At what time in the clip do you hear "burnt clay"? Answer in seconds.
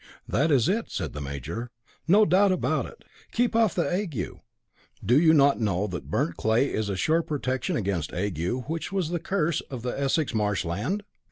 6.09-6.73